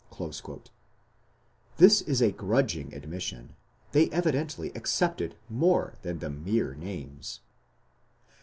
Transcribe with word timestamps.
"This 1.77 2.01
is 2.01 2.23
a 2.23 2.31
grudging 2.31 2.91
admission; 2.91 3.55
they 3.91 4.09
evidently 4.09 4.71
accepted 4.73 5.35
more 5.47 5.93
than 6.01 6.17
the 6.17 6.29
mere 6.31 6.73
names. 6.73 7.41